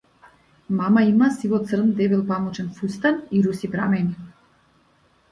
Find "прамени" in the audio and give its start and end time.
3.77-4.17